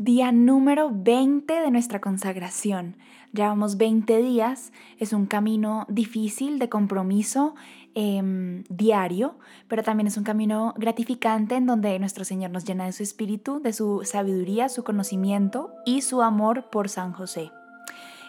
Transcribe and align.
Día 0.00 0.30
número 0.30 0.92
20 0.94 1.52
de 1.52 1.72
nuestra 1.72 2.00
consagración. 2.00 2.96
Llevamos 3.32 3.76
20 3.78 4.18
días, 4.18 4.72
es 5.00 5.12
un 5.12 5.26
camino 5.26 5.86
difícil 5.88 6.60
de 6.60 6.68
compromiso 6.68 7.56
em, 7.96 8.62
diario, 8.68 9.40
pero 9.66 9.82
también 9.82 10.06
es 10.06 10.16
un 10.16 10.22
camino 10.22 10.72
gratificante 10.76 11.56
en 11.56 11.66
donde 11.66 11.98
nuestro 11.98 12.24
Señor 12.24 12.52
nos 12.52 12.64
llena 12.64 12.84
de 12.84 12.92
su 12.92 13.02
espíritu, 13.02 13.60
de 13.60 13.72
su 13.72 14.02
sabiduría, 14.04 14.68
su 14.68 14.84
conocimiento 14.84 15.72
y 15.84 16.02
su 16.02 16.22
amor 16.22 16.70
por 16.70 16.88
San 16.88 17.12
José. 17.12 17.50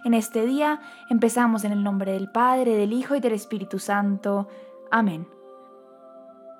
En 0.06 0.16
este 0.16 0.48
día 0.48 0.82
empezamos 1.12 1.66
en 1.66 1.72
el 1.72 1.84
nombre 1.84 2.14
del 2.14 2.32
Padre, 2.32 2.76
del 2.78 2.94
Hijo 2.94 3.16
y 3.16 3.20
del 3.20 3.34
Espíritu 3.34 3.78
Santo. 3.78 4.48
Amén. 4.90 5.28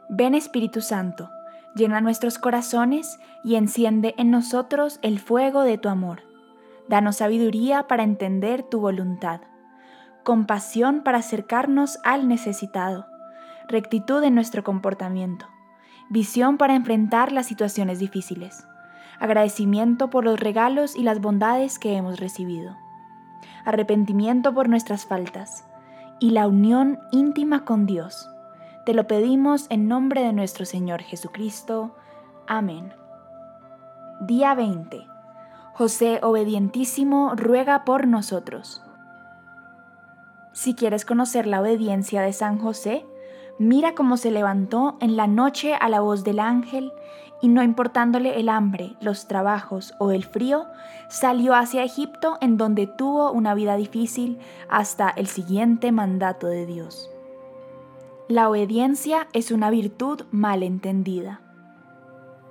Ven 0.08 0.36
Espíritu 0.36 0.82
Santo 0.82 1.32
Llena 1.76 2.02
nuestros 2.02 2.40
corazones 2.40 3.20
y 3.44 3.56
enciende 3.56 4.16
en 4.18 4.32
nosotros 4.32 5.00
el 5.02 5.20
fuego 5.20 5.64
de 5.64 5.78
tu 5.78 5.90
amor. 5.90 6.24
Danos 6.88 7.18
sabiduría 7.18 7.88
para 7.88 8.04
entender 8.04 8.64
tu 8.64 8.80
voluntad, 8.80 9.42
compasión 10.24 11.02
para 11.04 11.20
acercarnos 11.20 12.00
al 12.04 12.28
necesitado, 12.28 13.06
rectitud 13.68 14.24
en 14.24 14.34
nuestro 14.34 14.64
comportamiento, 14.64 15.46
visión 16.10 16.58
para 16.58 16.76
enfrentar 16.76 17.32
las 17.32 17.46
situaciones 17.46 18.00
difíciles, 18.00 18.66
agradecimiento 19.20 20.10
por 20.10 20.24
los 20.26 20.40
regalos 20.40 20.96
y 20.96 21.04
las 21.04 21.22
bondades 21.22 21.78
que 21.78 21.96
hemos 21.96 22.20
recibido, 22.20 22.76
arrepentimiento 23.66 24.54
por 24.54 24.68
nuestras 24.68 25.06
faltas 25.06 25.66
y 26.20 26.32
la 26.32 26.48
unión 26.48 27.00
íntima 27.12 27.64
con 27.64 27.86
Dios 27.86 28.28
te 28.86 28.94
lo 28.94 29.08
pedimos 29.08 29.68
en 29.70 29.88
nombre 29.88 30.24
de 30.24 30.34
nuestro 30.34 30.66
Señor 30.66 31.02
Jesucristo. 31.02 31.96
Amén. 32.48 32.94
Día 34.22 34.56
20. 34.56 35.06
José 35.74 36.20
obedientísimo 36.24 37.34
ruega 37.36 37.86
por 37.86 38.08
nosotros. 38.08 38.84
Si 40.54 40.74
quieres 40.76 41.06
conocer 41.06 41.46
la 41.46 41.62
obediencia 41.62 42.22
de 42.22 42.34
San 42.34 42.58
José, 42.58 43.06
mira 43.60 43.96
cómo 43.96 44.18
se 44.18 44.32
levantó 44.32 44.98
en 45.02 45.16
la 45.16 45.28
noche 45.28 45.76
a 45.76 45.88
la 45.90 46.00
voz 46.00 46.24
del 46.24 46.40
ángel 46.40 46.92
y 47.42 47.48
no 47.48 47.64
importándole 47.64 48.40
el 48.40 48.50
hambre, 48.50 48.96
los 49.00 49.28
trabajos 49.28 49.94
o 50.00 50.12
el 50.12 50.26
frío, 50.26 50.66
salió 51.10 51.54
hacia 51.54 51.84
Egipto 51.84 52.38
en 52.42 52.58
donde 52.58 52.88
tuvo 52.88 53.32
una 53.32 53.54
vida 53.54 53.76
difícil 53.76 54.40
hasta 54.70 55.10
el 55.10 55.28
siguiente 55.28 55.92
mandato 55.92 56.48
de 56.48 56.66
Dios. 56.66 57.10
La 58.30 58.48
obediencia 58.48 59.28
es 59.34 59.50
una 59.50 59.72
virtud 59.72 60.22
mal 60.30 60.62
entendida. 60.62 61.42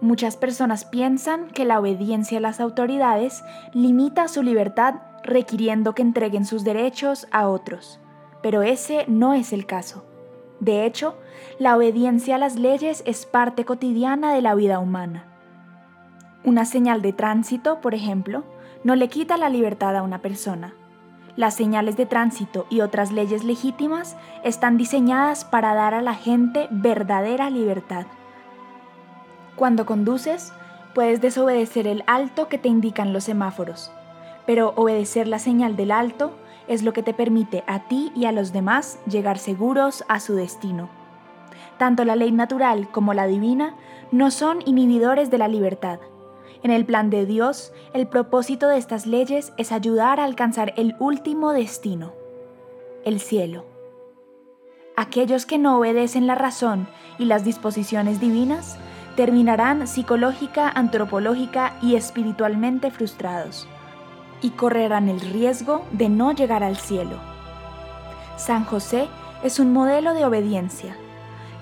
Muchas 0.00 0.36
personas 0.36 0.84
piensan 0.84 1.50
que 1.50 1.64
la 1.64 1.78
obediencia 1.78 2.38
a 2.38 2.40
las 2.40 2.58
autoridades 2.58 3.44
limita 3.74 4.26
su 4.26 4.42
libertad 4.42 4.96
requiriendo 5.22 5.94
que 5.94 6.02
entreguen 6.02 6.46
sus 6.46 6.64
derechos 6.64 7.28
a 7.30 7.46
otros, 7.46 8.00
pero 8.42 8.62
ese 8.62 9.04
no 9.06 9.34
es 9.34 9.52
el 9.52 9.66
caso. 9.66 10.04
De 10.58 10.84
hecho, 10.84 11.16
la 11.60 11.76
obediencia 11.76 12.34
a 12.34 12.38
las 12.38 12.56
leyes 12.56 13.04
es 13.06 13.24
parte 13.24 13.64
cotidiana 13.64 14.34
de 14.34 14.42
la 14.42 14.56
vida 14.56 14.80
humana. 14.80 15.26
Una 16.42 16.64
señal 16.64 17.02
de 17.02 17.12
tránsito, 17.12 17.80
por 17.80 17.94
ejemplo, 17.94 18.42
no 18.82 18.96
le 18.96 19.06
quita 19.06 19.36
la 19.36 19.48
libertad 19.48 19.96
a 19.96 20.02
una 20.02 20.22
persona, 20.22 20.74
las 21.38 21.54
señales 21.54 21.96
de 21.96 22.04
tránsito 22.04 22.66
y 22.68 22.80
otras 22.80 23.12
leyes 23.12 23.44
legítimas 23.44 24.16
están 24.42 24.76
diseñadas 24.76 25.44
para 25.44 25.72
dar 25.72 25.94
a 25.94 26.02
la 26.02 26.14
gente 26.14 26.66
verdadera 26.72 27.48
libertad. 27.48 28.06
Cuando 29.54 29.86
conduces, 29.86 30.52
puedes 30.96 31.20
desobedecer 31.20 31.86
el 31.86 32.02
alto 32.08 32.48
que 32.48 32.58
te 32.58 32.68
indican 32.68 33.12
los 33.12 33.22
semáforos, 33.22 33.92
pero 34.46 34.72
obedecer 34.74 35.28
la 35.28 35.38
señal 35.38 35.76
del 35.76 35.92
alto 35.92 36.36
es 36.66 36.82
lo 36.82 36.92
que 36.92 37.04
te 37.04 37.14
permite 37.14 37.62
a 37.68 37.86
ti 37.86 38.10
y 38.16 38.24
a 38.24 38.32
los 38.32 38.52
demás 38.52 38.98
llegar 39.06 39.38
seguros 39.38 40.04
a 40.08 40.18
su 40.18 40.34
destino. 40.34 40.88
Tanto 41.78 42.04
la 42.04 42.16
ley 42.16 42.32
natural 42.32 42.88
como 42.90 43.14
la 43.14 43.28
divina 43.28 43.76
no 44.10 44.32
son 44.32 44.58
inhibidores 44.66 45.30
de 45.30 45.38
la 45.38 45.46
libertad, 45.46 46.00
en 46.62 46.70
el 46.70 46.84
plan 46.84 47.10
de 47.10 47.24
Dios, 47.26 47.72
el 47.92 48.06
propósito 48.08 48.68
de 48.68 48.78
estas 48.78 49.06
leyes 49.06 49.52
es 49.56 49.72
ayudar 49.72 50.18
a 50.20 50.24
alcanzar 50.24 50.74
el 50.76 50.96
último 50.98 51.52
destino, 51.52 52.12
el 53.04 53.20
cielo. 53.20 53.64
Aquellos 54.96 55.46
que 55.46 55.58
no 55.58 55.78
obedecen 55.78 56.26
la 56.26 56.34
razón 56.34 56.88
y 57.18 57.26
las 57.26 57.44
disposiciones 57.44 58.20
divinas 58.20 58.76
terminarán 59.14 59.86
psicológica, 59.86 60.68
antropológica 60.68 61.76
y 61.82 61.94
espiritualmente 61.94 62.90
frustrados 62.90 63.68
y 64.42 64.50
correrán 64.50 65.08
el 65.08 65.20
riesgo 65.20 65.84
de 65.92 66.08
no 66.08 66.32
llegar 66.32 66.62
al 66.64 66.76
cielo. 66.76 67.16
San 68.36 68.64
José 68.64 69.08
es 69.42 69.58
un 69.58 69.72
modelo 69.72 70.14
de 70.14 70.24
obediencia. 70.24 70.96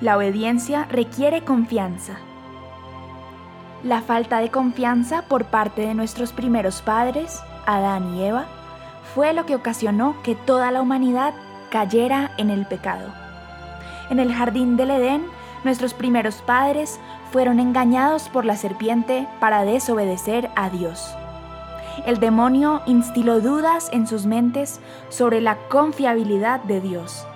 La 0.01 0.17
obediencia 0.17 0.87
requiere 0.91 1.45
confianza 1.45 2.19
la 3.83 4.01
falta 4.01 4.39
de 4.41 4.51
confianza 4.51 5.23
por 5.23 5.47
parte 5.47 5.83
de 5.83 5.95
nuestros 5.95 6.33
primeros 6.33 6.83
padres, 6.83 7.41
Adán 7.67 8.15
y 8.15 8.25
Eva, 8.25 8.47
fue 9.15 9.33
lo 9.33 9.47
que 9.47 9.55
ocasionó 9.55 10.17
que 10.23 10.35
toda 10.35 10.71
la 10.71 10.83
humanidad 10.83 11.35
cayera 11.71 12.33
en 12.39 12.51
el 12.51 12.67
pecado. 12.67 13.09
En 14.11 14.21
el 14.21 14.33
jardín 14.33 14.77
del 14.77 14.91
Edén, 14.91 15.27
nuestros 15.65 15.95
primeros 15.95 16.37
padres 16.37 17.01
fueron 17.33 17.59
engañados 17.61 18.29
por 18.29 18.45
la 18.45 18.57
serpiente 18.57 19.27
para 19.41 19.65
desobedecer 19.65 20.51
a 20.55 20.71
Dios. 20.71 21.15
El 22.05 22.21
demonio 22.21 22.83
instiló 22.87 23.41
dudas 23.41 23.89
en 23.93 24.07
sus 24.07 24.27
mentes 24.27 24.81
sobre 25.09 25.41
la 25.41 25.57
confiabilidad 25.69 26.61
de 26.61 26.81
Dios. 26.81 27.27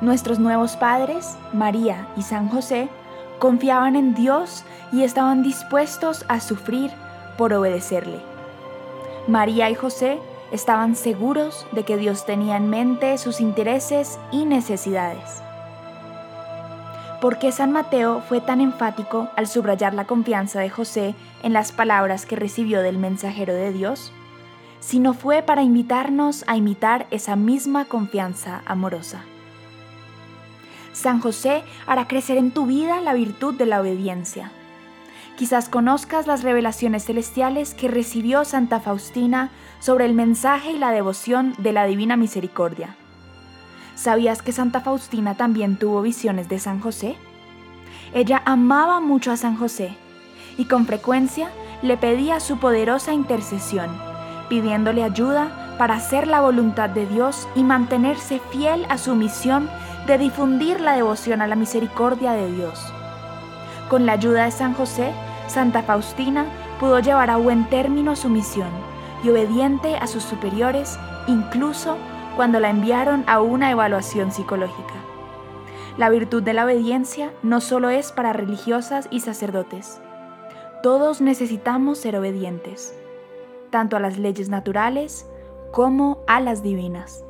Nuestros 0.00 0.38
nuevos 0.38 0.76
padres, 0.76 1.36
María 1.52 2.06
y 2.16 2.22
San 2.22 2.48
José, 2.48 2.88
confiaban 3.42 3.96
en 3.96 4.14
Dios 4.14 4.62
y 4.92 5.02
estaban 5.02 5.42
dispuestos 5.42 6.24
a 6.28 6.38
sufrir 6.38 6.92
por 7.36 7.52
obedecerle. 7.52 8.20
María 9.26 9.68
y 9.68 9.74
José 9.74 10.20
estaban 10.52 10.94
seguros 10.94 11.66
de 11.72 11.82
que 11.82 11.96
Dios 11.96 12.24
tenía 12.24 12.56
en 12.56 12.70
mente 12.70 13.18
sus 13.18 13.40
intereses 13.40 14.20
y 14.30 14.44
necesidades. 14.44 15.42
¿Por 17.20 17.40
qué 17.40 17.50
San 17.50 17.72
Mateo 17.72 18.20
fue 18.28 18.40
tan 18.40 18.60
enfático 18.60 19.28
al 19.34 19.48
subrayar 19.48 19.92
la 19.92 20.06
confianza 20.06 20.60
de 20.60 20.70
José 20.70 21.16
en 21.42 21.52
las 21.52 21.72
palabras 21.72 22.26
que 22.26 22.36
recibió 22.36 22.80
del 22.80 22.98
mensajero 22.98 23.54
de 23.54 23.72
Dios? 23.72 24.12
Si 24.78 25.00
no 25.00 25.14
fue 25.14 25.42
para 25.42 25.64
invitarnos 25.64 26.44
a 26.46 26.56
imitar 26.56 27.08
esa 27.10 27.34
misma 27.34 27.86
confianza 27.86 28.62
amorosa. 28.66 29.24
San 30.92 31.20
José 31.20 31.64
hará 31.86 32.06
crecer 32.06 32.36
en 32.36 32.50
tu 32.50 32.66
vida 32.66 33.00
la 33.00 33.14
virtud 33.14 33.54
de 33.54 33.66
la 33.66 33.80
obediencia. 33.80 34.50
Quizás 35.36 35.68
conozcas 35.68 36.26
las 36.26 36.42
revelaciones 36.42 37.06
celestiales 37.06 37.74
que 37.74 37.88
recibió 37.88 38.44
Santa 38.44 38.80
Faustina 38.80 39.50
sobre 39.80 40.04
el 40.04 40.14
mensaje 40.14 40.72
y 40.72 40.78
la 40.78 40.90
devoción 40.90 41.54
de 41.58 41.72
la 41.72 41.86
Divina 41.86 42.16
Misericordia. 42.16 42.96
¿Sabías 43.94 44.42
que 44.42 44.52
Santa 44.52 44.80
Faustina 44.80 45.34
también 45.34 45.76
tuvo 45.76 46.02
visiones 46.02 46.48
de 46.48 46.58
San 46.58 46.80
José? 46.80 47.16
Ella 48.14 48.42
amaba 48.44 49.00
mucho 49.00 49.32
a 49.32 49.36
San 49.36 49.56
José 49.56 49.96
y 50.58 50.66
con 50.66 50.86
frecuencia 50.86 51.50
le 51.82 51.96
pedía 51.96 52.38
su 52.38 52.58
poderosa 52.58 53.12
intercesión, 53.12 53.90
pidiéndole 54.48 55.02
ayuda 55.02 55.74
para 55.78 55.94
hacer 55.94 56.26
la 56.28 56.40
voluntad 56.40 56.90
de 56.90 57.06
Dios 57.06 57.48
y 57.54 57.64
mantenerse 57.64 58.40
fiel 58.50 58.86
a 58.88 58.98
su 58.98 59.14
misión 59.14 59.68
de 60.06 60.18
difundir 60.18 60.80
la 60.80 60.94
devoción 60.94 61.42
a 61.42 61.46
la 61.46 61.54
misericordia 61.54 62.32
de 62.32 62.50
Dios. 62.50 62.92
Con 63.88 64.06
la 64.06 64.12
ayuda 64.12 64.44
de 64.44 64.50
San 64.50 64.74
José, 64.74 65.12
Santa 65.46 65.82
Faustina 65.82 66.46
pudo 66.80 66.98
llevar 66.98 67.30
a 67.30 67.36
buen 67.36 67.68
término 67.68 68.16
su 68.16 68.28
misión 68.28 68.70
y 69.22 69.30
obediente 69.30 69.96
a 69.96 70.06
sus 70.06 70.24
superiores, 70.24 70.98
incluso 71.28 71.96
cuando 72.34 72.58
la 72.58 72.70
enviaron 72.70 73.24
a 73.26 73.40
una 73.40 73.70
evaluación 73.70 74.32
psicológica. 74.32 74.94
La 75.98 76.08
virtud 76.08 76.42
de 76.42 76.54
la 76.54 76.64
obediencia 76.64 77.30
no 77.42 77.60
solo 77.60 77.90
es 77.90 78.10
para 78.12 78.32
religiosas 78.32 79.06
y 79.10 79.20
sacerdotes. 79.20 80.00
Todos 80.82 81.20
necesitamos 81.20 81.98
ser 81.98 82.16
obedientes, 82.16 82.98
tanto 83.70 83.96
a 83.96 84.00
las 84.00 84.18
leyes 84.18 84.48
naturales 84.48 85.26
como 85.70 86.18
a 86.26 86.40
las 86.40 86.62
divinas 86.62 87.24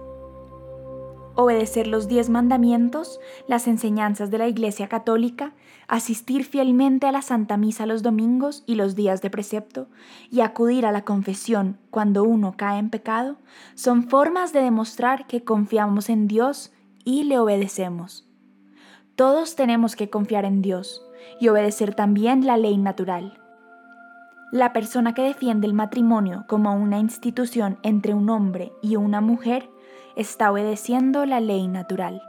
obedecer 1.34 1.87
los 1.87 2.08
diez 2.08 2.29
mandamientos, 2.29 3.20
las 3.46 3.67
enseñanzas 3.67 4.31
de 4.31 4.38
la 4.38 4.49
Iglesia 4.49 4.88
Católica, 4.88 5.52
asistir 5.88 6.44
fielmente 6.44 7.06
a 7.06 7.12
la 7.12 7.23
Santa 7.23 7.56
Misa 7.56 7.87
los 7.87 8.02
domingos 8.02 8.64
y 8.67 8.75
los 8.75 8.94
días 8.94 9.23
de 9.23 9.31
precepto, 9.31 9.88
y 10.31 10.40
acudir 10.40 10.87
a 10.87 10.93
la 10.93 11.05
confesión 11.05 11.79
cuando 11.90 12.25
uno 12.25 12.55
cae 12.56 12.79
en 12.79 12.90
pecado, 12.90 13.37
son 13.75 14.08
formas 14.08 14.52
de 14.52 14.61
demostrar 14.61 15.26
que 15.26 15.44
confiamos 15.44 16.08
en 16.08 16.29
Dios 16.29 16.73
y 17.05 17.25
le 17.25 17.38
obedecemos. 17.38 18.28
Todos 19.17 19.56
tenemos 19.56 19.96
que 19.96 20.11
confiar 20.11 20.44
en 20.44 20.62
Dios 20.62 21.02
y 21.40 21.49
obedecer 21.49 21.94
también 21.94 22.46
la 22.46 22.56
ley 22.56 22.76
natural. 22.76 23.38
La 24.50 24.73
persona 24.73 25.14
que 25.14 25.23
defiende 25.23 25.67
el 25.67 25.75
matrimonio 25.75 26.44
como 26.46 26.75
una 26.75 26.99
institución 26.99 27.78
entre 27.82 28.14
un 28.14 28.28
hombre 28.28 28.73
y 28.82 28.96
una 28.96 29.20
mujer 29.20 29.70
está 30.17 30.50
obedeciendo 30.50 31.26
la 31.26 31.41
ley 31.41 31.69
natural. 31.69 32.23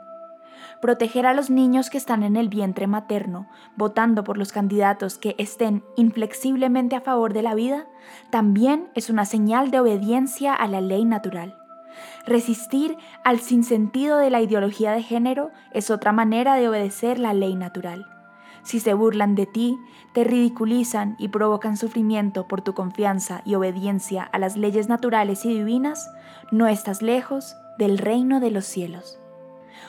Proteger 0.81 1.25
a 1.25 1.33
los 1.33 1.49
niños 1.49 1.89
que 1.89 1.97
están 1.97 2.23
en 2.23 2.35
el 2.35 2.49
vientre 2.49 2.87
materno, 2.87 3.47
votando 3.77 4.23
por 4.23 4.37
los 4.37 4.51
candidatos 4.51 5.17
que 5.17 5.35
estén 5.37 5.83
inflexiblemente 5.95 6.95
a 6.95 7.01
favor 7.01 7.33
de 7.33 7.41
la 7.41 7.55
vida, 7.55 7.87
también 8.31 8.89
es 8.93 9.09
una 9.09 9.25
señal 9.25 9.71
de 9.71 9.79
obediencia 9.79 10.53
a 10.53 10.67
la 10.67 10.81
ley 10.81 11.05
natural. 11.05 11.57
Resistir 12.25 12.97
al 13.23 13.39
sinsentido 13.39 14.17
de 14.17 14.29
la 14.29 14.41
ideología 14.41 14.91
de 14.91 15.03
género 15.03 15.51
es 15.71 15.89
otra 15.89 16.11
manera 16.11 16.55
de 16.55 16.67
obedecer 16.67 17.19
la 17.19 17.33
ley 17.33 17.55
natural. 17.55 18.07
Si 18.63 18.79
se 18.79 18.93
burlan 18.93 19.35
de 19.35 19.45
ti, 19.45 19.77
te 20.13 20.23
ridiculizan 20.23 21.15
y 21.19 21.29
provocan 21.29 21.75
sufrimiento 21.75 22.47
por 22.47 22.61
tu 22.61 22.73
confianza 22.73 23.41
y 23.45 23.55
obediencia 23.55 24.23
a 24.23 24.39
las 24.39 24.55
leyes 24.55 24.87
naturales 24.87 25.45
y 25.45 25.49
divinas, 25.49 26.09
no 26.51 26.67
estás 26.67 27.01
lejos 27.01 27.57
del 27.77 27.97
reino 27.97 28.39
de 28.39 28.51
los 28.51 28.65
cielos. 28.65 29.19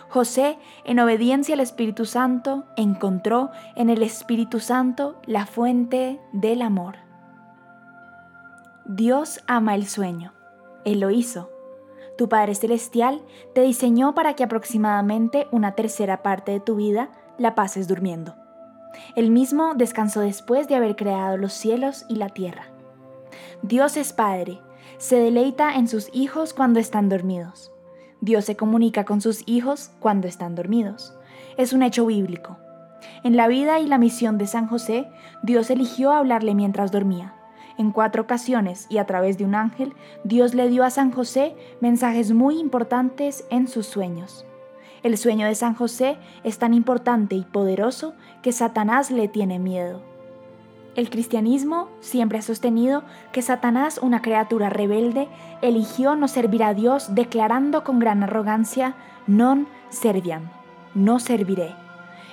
José, 0.09 0.59
en 0.85 1.01
obediencia 1.01 1.55
al 1.55 1.61
Espíritu 1.61 2.05
Santo, 2.05 2.65
encontró 2.77 3.51
en 3.75 3.91
el 3.91 4.03
Espíritu 4.03 4.61
Santo 4.61 5.21
la 5.27 5.47
fuente 5.47 6.21
del 6.33 6.63
amor. 6.63 6.97
Dios 8.87 9.41
ama 9.47 9.75
el 9.75 9.87
sueño. 9.87 10.33
Él 10.85 11.01
lo 11.01 11.11
hizo. 11.11 11.51
Tu 12.17 12.29
Padre 12.29 12.55
Celestial 12.55 13.23
te 13.55 13.63
diseñó 13.63 14.15
para 14.15 14.35
que 14.35 14.45
aproximadamente 14.45 15.49
una 15.51 15.73
tercera 15.73 16.23
parte 16.23 16.53
de 16.53 16.61
tu 16.61 16.77
vida 16.77 17.11
la 17.39 17.55
pases 17.55 17.89
durmiendo. 17.89 18.37
Él 19.17 19.31
mismo 19.31 19.75
descansó 19.75 20.21
después 20.21 20.69
de 20.69 20.77
haber 20.77 20.95
creado 20.95 21.37
los 21.37 21.53
cielos 21.53 22.05
y 22.09 22.17
la 22.17 22.29
tierra. 22.29 22.67
Dios 23.63 23.97
es 23.97 24.13
Padre, 24.13 24.61
se 24.99 25.17
deleita 25.17 25.75
en 25.75 25.89
sus 25.89 26.09
hijos 26.13 26.55
cuando 26.55 26.79
están 26.79 27.09
dormidos. 27.09 27.74
Dios 28.25 28.47
se 28.47 28.57
comunica 28.57 29.05
con 29.05 29.21
sus 29.21 29.43
hijos 29.45 29.91
cuando 30.01 30.27
están 30.27 30.55
dormidos. 30.55 31.13
Es 31.59 31.75
un 31.75 31.83
hecho 31.83 32.07
bíblico. 32.07 32.57
En 33.23 33.37
la 33.37 33.49
vida 33.49 33.81
y 33.81 33.87
la 33.87 33.99
misión 33.99 34.39
de 34.39 34.47
San 34.47 34.67
José, 34.67 35.07
Dios 35.43 35.69
eligió 35.69 36.11
hablarle 36.11 36.55
mientras 36.55 36.91
dormía. 36.91 37.35
En 37.77 37.91
cuatro 37.91 38.23
ocasiones 38.23 38.87
y 38.89 38.97
a 38.97 39.05
través 39.05 39.37
de 39.37 39.45
un 39.45 39.55
ángel, 39.55 39.93
Dios 40.25 40.55
le 40.55 40.71
dio 40.71 40.85
a 40.85 40.91
San 40.91 41.11
José 41.13 41.55
mensajes 41.83 42.33
muy 42.33 42.59
importantes 42.59 43.45
en 43.51 43.69
sus 43.69 43.85
sueños. 43.85 44.47
El 45.03 45.19
sueño 45.19 45.47
de 45.47 45.55
San 45.55 45.75
José 45.75 46.17
es 46.45 46.59
tan 46.59 46.73
importante 46.73 47.35
y 47.35 47.43
poderoso 47.43 48.15
que 48.43 48.53
Satanás 48.53 49.11
le 49.11 49.29
tiene 49.29 49.59
miedo. 49.59 50.14
El 50.97 51.11
cristianismo 51.11 51.89
siempre 52.01 52.39
ha 52.39 52.43
sostenido 52.43 53.03
que 53.33 53.43
Satanás, 53.43 53.99
una 54.01 54.23
criatura 54.23 54.71
rebelde, 54.71 55.29
eligió 55.61 56.15
no 56.15 56.29
servir 56.29 56.63
a 56.63 56.73
Dios 56.73 57.15
declarando 57.15 57.83
con 57.83 57.99
gran 57.99 58.23
arrogancia, 58.23 58.95
non 59.27 59.67
serviam, 59.91 60.51
no 60.95 61.19
serviré. 61.19 61.75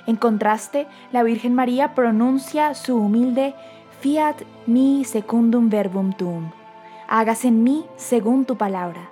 En 0.06 0.16
contraste, 0.16 0.86
la 1.10 1.22
Virgen 1.22 1.54
María 1.54 1.94
pronuncia 1.94 2.74
su 2.74 2.96
humilde 2.96 3.54
Fiat 4.00 4.42
mi 4.66 5.04
secundum 5.04 5.68
verbum 5.68 6.12
tuum. 6.12 6.50
Hágase 7.08 7.48
en 7.48 7.62
mí 7.62 7.86
según 7.96 8.44
tu 8.44 8.56
palabra. 8.56 9.10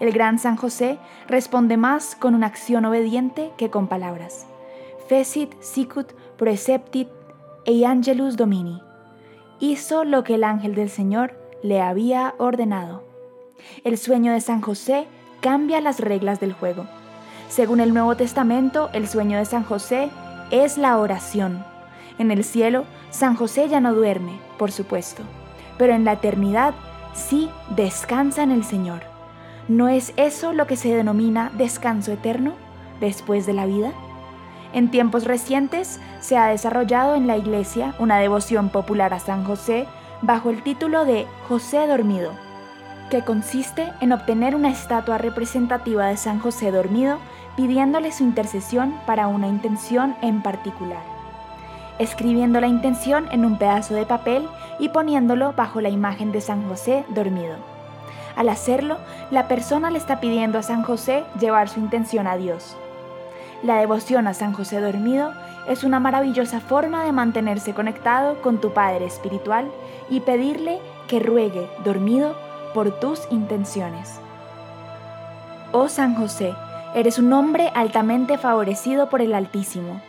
El 0.00 0.12
gran 0.12 0.38
San 0.38 0.56
José 0.56 0.98
responde 1.28 1.76
más 1.76 2.16
con 2.16 2.34
una 2.34 2.46
acción 2.46 2.84
obediente 2.84 3.52
que 3.56 3.70
con 3.70 3.86
palabras. 3.86 4.46
Fecit 5.08 5.54
sicut 5.60 6.12
preceptit 6.36 7.08
e 7.64 7.84
angelus 7.84 8.36
domini. 8.36 8.82
Hizo 9.60 10.04
lo 10.04 10.24
que 10.24 10.34
el 10.34 10.44
ángel 10.44 10.74
del 10.74 10.90
Señor 10.90 11.38
le 11.62 11.80
había 11.80 12.34
ordenado. 12.38 13.04
El 13.84 13.98
sueño 13.98 14.32
de 14.32 14.40
San 14.40 14.60
José 14.60 15.06
cambia 15.40 15.80
las 15.80 16.00
reglas 16.00 16.40
del 16.40 16.52
juego. 16.52 16.86
Según 17.48 17.80
el 17.80 17.94
Nuevo 17.94 18.16
Testamento, 18.16 18.90
el 18.92 19.08
sueño 19.08 19.38
de 19.38 19.44
San 19.44 19.64
José 19.64 20.10
es 20.50 20.76
la 20.76 20.98
oración. 20.98 21.64
En 22.18 22.30
el 22.30 22.44
cielo, 22.44 22.84
San 23.10 23.36
José 23.36 23.68
ya 23.68 23.80
no 23.80 23.94
duerme, 23.94 24.38
por 24.58 24.72
supuesto, 24.72 25.22
pero 25.78 25.94
en 25.94 26.04
la 26.04 26.14
eternidad 26.14 26.74
sí 27.12 27.48
descansa 27.76 28.42
en 28.42 28.50
el 28.50 28.64
Señor. 28.64 29.02
¿No 29.68 29.88
es 29.88 30.12
eso 30.16 30.52
lo 30.52 30.66
que 30.66 30.76
se 30.76 30.94
denomina 30.94 31.50
descanso 31.56 32.12
eterno 32.12 32.54
después 33.00 33.46
de 33.46 33.54
la 33.54 33.66
vida? 33.66 33.92
En 34.74 34.90
tiempos 34.90 35.24
recientes 35.24 36.00
se 36.20 36.36
ha 36.36 36.48
desarrollado 36.48 37.14
en 37.14 37.26
la 37.26 37.38
Iglesia 37.38 37.94
una 37.98 38.18
devoción 38.18 38.68
popular 38.68 39.14
a 39.14 39.20
San 39.20 39.44
José 39.44 39.86
bajo 40.20 40.50
el 40.50 40.62
título 40.62 41.04
de 41.04 41.26
José 41.48 41.86
Dormido, 41.86 42.32
que 43.08 43.22
consiste 43.22 43.92
en 44.00 44.12
obtener 44.12 44.54
una 44.54 44.70
estatua 44.70 45.16
representativa 45.16 46.06
de 46.06 46.16
San 46.16 46.40
José 46.40 46.72
dormido 46.72 47.18
pidiéndole 47.56 48.10
su 48.10 48.24
intercesión 48.24 48.94
para 49.06 49.28
una 49.28 49.46
intención 49.46 50.16
en 50.22 50.42
particular 50.42 51.14
escribiendo 51.98 52.60
la 52.60 52.66
intención 52.66 53.28
en 53.30 53.44
un 53.44 53.58
pedazo 53.58 53.94
de 53.94 54.06
papel 54.06 54.48
y 54.78 54.88
poniéndolo 54.88 55.52
bajo 55.52 55.80
la 55.80 55.88
imagen 55.88 56.32
de 56.32 56.40
San 56.40 56.68
José 56.68 57.04
dormido. 57.10 57.56
Al 58.36 58.48
hacerlo, 58.48 58.98
la 59.30 59.46
persona 59.46 59.90
le 59.90 59.98
está 59.98 60.18
pidiendo 60.20 60.58
a 60.58 60.62
San 60.62 60.82
José 60.82 61.24
llevar 61.38 61.68
su 61.68 61.78
intención 61.78 62.26
a 62.26 62.36
Dios. 62.36 62.76
La 63.64 63.76
devoción 63.76 64.26
a 64.26 64.34
San 64.34 64.52
José 64.52 64.78
dormido 64.78 65.32
es 65.66 65.84
una 65.84 65.98
maravillosa 65.98 66.60
forma 66.60 67.02
de 67.02 67.12
mantenerse 67.12 67.72
conectado 67.72 68.42
con 68.42 68.60
tu 68.60 68.74
Padre 68.74 69.06
Espiritual 69.06 69.70
y 70.10 70.20
pedirle 70.20 70.80
que 71.08 71.18
ruegue 71.18 71.66
dormido 71.82 72.36
por 72.74 73.00
tus 73.00 73.22
intenciones. 73.30 74.20
Oh 75.72 75.88
San 75.88 76.14
José, 76.14 76.52
eres 76.94 77.18
un 77.18 77.32
hombre 77.32 77.70
altamente 77.74 78.36
favorecido 78.36 79.08
por 79.08 79.22
el 79.22 79.32
Altísimo. 79.34 80.02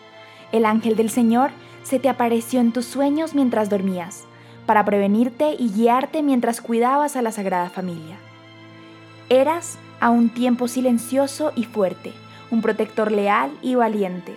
El 0.51 0.65
ángel 0.65 0.97
del 0.97 1.09
Señor 1.09 1.51
se 1.83 1.97
te 1.97 2.09
apareció 2.09 2.59
en 2.59 2.73
tus 2.73 2.85
sueños 2.85 3.35
mientras 3.35 3.69
dormías, 3.69 4.25
para 4.65 4.83
prevenirte 4.83 5.55
y 5.57 5.71
guiarte 5.71 6.23
mientras 6.23 6.59
cuidabas 6.59 7.15
a 7.15 7.21
la 7.21 7.31
Sagrada 7.31 7.69
Familia. 7.69 8.17
Eras 9.29 9.77
a 10.01 10.09
un 10.09 10.27
tiempo 10.27 10.67
silencioso 10.67 11.53
y 11.55 11.63
fuerte, 11.63 12.11
un 12.51 12.61
protector 12.61 13.11
leal 13.11 13.51
y 13.61 13.75
valiente. 13.75 14.35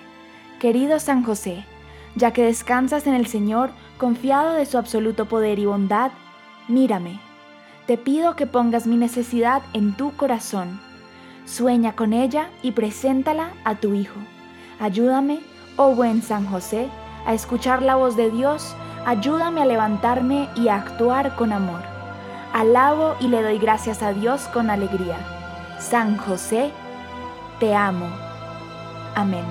Querido 0.59 0.99
San 0.99 1.25
José, 1.25 1.65
ya 2.15 2.33
que 2.33 2.43
descansas 2.43 3.07
en 3.07 3.15
el 3.15 3.27
Señor, 3.27 3.71
confiado 3.97 4.55
de 4.55 4.67
su 4.67 4.79
absoluto 4.79 5.27
poder 5.27 5.59
y 5.59 5.67
bondad, 5.67 6.11
mírame. 6.69 7.21
Te 7.87 7.97
pido 7.97 8.37
que 8.37 8.47
pongas 8.47 8.87
mi 8.87 8.97
necesidad 8.97 9.63
en 9.73 9.97
tu 9.97 10.15
corazón. 10.17 10.81
Sueña 11.47 11.97
con 11.97 12.13
ella 12.13 12.51
y 12.63 12.73
preséntala 12.73 13.51
a 13.65 13.77
tu 13.77 13.95
Hijo. 13.95 14.19
Ayúdame, 14.81 15.41
oh 15.77 15.95
buen 15.95 16.23
San 16.23 16.47
José, 16.47 16.89
a 17.25 17.35
escuchar 17.35 17.83
la 17.83 17.97
voz 17.97 18.17
de 18.17 18.31
Dios, 18.31 18.75
ayúdame 19.07 19.63
a 19.63 19.67
levantarme 19.67 20.49
y 20.57 20.69
a 20.69 20.77
actuar 20.77 21.35
con 21.37 21.53
amor. 21.53 21.83
Alabo 22.53 23.15
y 23.21 23.29
le 23.29 23.43
doy 23.43 23.59
gracias 23.59 24.03
a 24.03 24.13
Dios 24.13 24.49
con 24.49 24.71
alegría. 24.71 25.17
San 25.79 26.17
José, 26.17 26.71
te 27.61 27.75
amo. 27.75 28.07
Amén. 29.15 29.45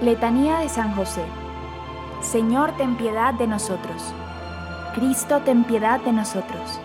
Letanía 0.00 0.60
de 0.60 0.68
San 0.68 0.94
José. 0.94 1.24
Señor, 2.20 2.72
ten 2.76 2.96
piedad 2.96 3.34
de 3.34 3.46
nosotros. 3.46 4.14
Cristo, 4.94 5.40
ten 5.44 5.64
piedad 5.64 6.00
de 6.00 6.12
nosotros. 6.12 6.80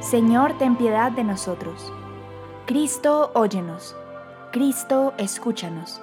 Señor, 0.00 0.58
ten 0.58 0.76
piedad 0.76 1.12
de 1.12 1.24
nosotros. 1.24 1.92
Cristo, 2.66 3.30
óyenos. 3.34 3.96
Cristo, 4.52 5.12
escúchanos. 5.16 6.00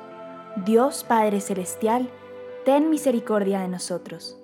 Dios 0.65 1.03
Padre 1.03 1.41
Celestial, 1.41 2.09
ten 2.65 2.89
misericordia 2.89 3.59
de 3.59 3.67
nosotros. 3.67 4.37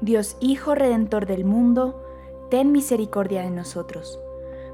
Dios 0.00 0.36
Hijo 0.40 0.74
Redentor 0.74 1.26
del 1.26 1.44
mundo, 1.44 2.02
ten 2.50 2.72
misericordia 2.72 3.42
de 3.42 3.50
nosotros. 3.50 4.18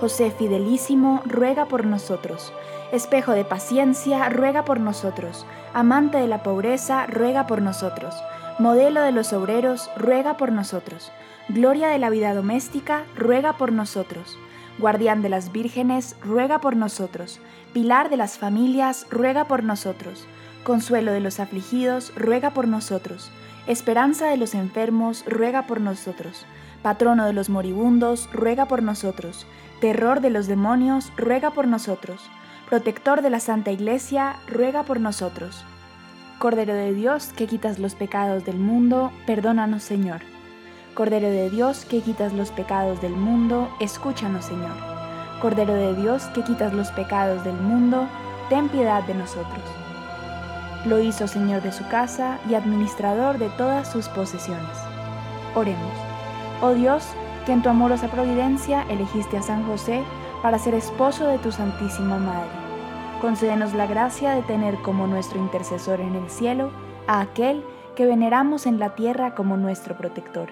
José 0.00 0.30
fidelísimo, 0.30 1.22
ruega 1.24 1.66
por 1.66 1.86
nosotros. 1.86 2.52
Espejo 2.92 3.32
de 3.32 3.44
paciencia, 3.44 4.28
ruega 4.28 4.64
por 4.64 4.80
nosotros. 4.80 5.46
Amante 5.72 6.18
de 6.18 6.26
la 6.26 6.42
pobreza, 6.42 7.06
ruega 7.06 7.46
por 7.46 7.62
nosotros. 7.62 8.14
Modelo 8.58 9.02
de 9.02 9.12
los 9.12 9.32
obreros, 9.32 9.90
ruega 9.96 10.36
por 10.36 10.52
nosotros. 10.52 11.10
Gloria 11.48 11.88
de 11.88 11.98
la 11.98 12.10
vida 12.10 12.34
doméstica, 12.34 13.04
ruega 13.16 13.54
por 13.54 13.72
nosotros. 13.72 14.38
Guardián 14.78 15.22
de 15.22 15.28
las 15.28 15.52
vírgenes, 15.52 16.16
ruega 16.22 16.60
por 16.60 16.76
nosotros. 16.76 17.40
Pilar 17.72 18.10
de 18.10 18.16
las 18.16 18.38
familias, 18.38 19.06
ruega 19.10 19.46
por 19.46 19.62
nosotros. 19.62 20.26
Consuelo 20.64 21.12
de 21.12 21.20
los 21.20 21.40
afligidos, 21.40 22.12
ruega 22.16 22.50
por 22.50 22.66
nosotros. 22.66 23.30
Esperanza 23.66 24.26
de 24.26 24.36
los 24.36 24.54
enfermos, 24.54 25.24
ruega 25.26 25.66
por 25.66 25.80
nosotros. 25.80 26.44
Patrono 26.82 27.24
de 27.24 27.32
los 27.32 27.48
moribundos, 27.48 28.28
ruega 28.30 28.66
por 28.66 28.82
nosotros. 28.82 29.46
Terror 29.80 30.20
de 30.20 30.28
los 30.28 30.46
demonios, 30.46 31.12
ruega 31.16 31.50
por 31.50 31.66
nosotros. 31.66 32.28
Protector 32.68 33.22
de 33.22 33.30
la 33.30 33.40
Santa 33.40 33.70
Iglesia, 33.70 34.36
ruega 34.46 34.82
por 34.82 35.00
nosotros. 35.00 35.64
Cordero 36.38 36.74
de 36.74 36.92
Dios, 36.92 37.28
que 37.34 37.46
quitas 37.46 37.78
los 37.78 37.94
pecados 37.94 38.44
del 38.44 38.58
mundo, 38.58 39.12
perdónanos 39.26 39.82
Señor. 39.82 40.20
Cordero 40.92 41.30
de 41.30 41.48
Dios, 41.48 41.86
que 41.86 42.02
quitas 42.02 42.34
los 42.34 42.50
pecados 42.50 43.00
del 43.00 43.12
mundo, 43.12 43.74
escúchanos 43.80 44.44
Señor. 44.44 44.76
Cordero 45.40 45.72
de 45.72 45.94
Dios, 45.94 46.24
que 46.34 46.42
quitas 46.42 46.74
los 46.74 46.90
pecados 46.90 47.44
del 47.44 47.56
mundo, 47.56 48.08
ten 48.50 48.68
piedad 48.68 49.02
de 49.04 49.14
nosotros. 49.14 49.83
Lo 50.84 51.00
hizo 51.00 51.26
Señor 51.26 51.62
de 51.62 51.72
su 51.72 51.86
casa 51.88 52.38
y 52.48 52.54
administrador 52.54 53.38
de 53.38 53.48
todas 53.50 53.90
sus 53.90 54.08
posesiones. 54.08 54.76
Oremos. 55.54 55.92
Oh 56.60 56.74
Dios, 56.74 57.06
que 57.46 57.52
en 57.52 57.62
tu 57.62 57.70
amorosa 57.70 58.08
providencia 58.08 58.84
elegiste 58.90 59.38
a 59.38 59.42
San 59.42 59.66
José 59.66 60.02
para 60.42 60.58
ser 60.58 60.74
esposo 60.74 61.26
de 61.26 61.38
tu 61.38 61.52
Santísima 61.52 62.18
Madre. 62.18 62.50
Concédenos 63.20 63.72
la 63.72 63.86
gracia 63.86 64.32
de 64.32 64.42
tener 64.42 64.76
como 64.82 65.06
nuestro 65.06 65.38
intercesor 65.38 66.00
en 66.00 66.14
el 66.14 66.28
cielo 66.28 66.70
a 67.06 67.20
aquel 67.20 67.64
que 67.96 68.04
veneramos 68.04 68.66
en 68.66 68.78
la 68.78 68.94
tierra 68.94 69.34
como 69.34 69.56
nuestro 69.56 69.96
protector. 69.96 70.50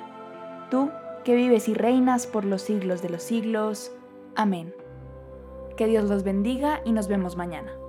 Tú, 0.70 0.90
que 1.24 1.34
vives 1.34 1.68
y 1.68 1.74
reinas 1.74 2.26
por 2.26 2.46
los 2.46 2.62
siglos 2.62 3.02
de 3.02 3.10
los 3.10 3.22
siglos. 3.22 3.92
Amén. 4.34 4.74
Que 5.76 5.86
Dios 5.86 6.08
los 6.08 6.22
bendiga 6.24 6.80
y 6.84 6.92
nos 6.92 7.08
vemos 7.08 7.36
mañana. 7.36 7.81